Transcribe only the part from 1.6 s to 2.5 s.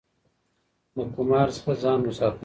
ځان وساتئ.